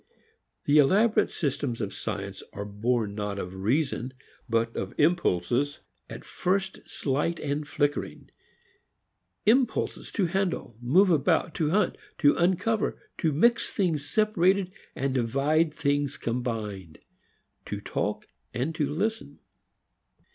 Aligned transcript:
The 0.65 0.79
elaborate 0.79 1.29
systems 1.29 1.79
of 1.79 1.93
science 1.93 2.41
are 2.53 2.65
born 2.65 3.13
not 3.13 3.37
of 3.37 3.53
reason 3.53 4.15
but 4.49 4.75
of 4.75 4.95
impulses 4.99 5.77
at 6.09 6.25
first 6.25 6.79
slight 6.89 7.39
and 7.39 7.67
flickering; 7.67 8.31
impulses 9.45 10.11
to 10.13 10.25
handle, 10.25 10.75
move 10.81 11.11
about, 11.11 11.53
to 11.53 11.69
hunt, 11.69 11.99
to 12.17 12.33
uncover, 12.35 12.97
to 13.19 13.31
mix 13.31 13.69
things 13.69 14.03
separated 14.03 14.71
and 14.95 15.13
divide 15.13 15.71
things 15.71 16.17
combined, 16.17 16.97
to 17.67 17.79
talk 17.79 18.27
and 18.55 18.73
to 18.73 18.89
listen. 18.89 19.37